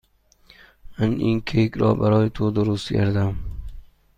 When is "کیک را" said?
1.41-1.93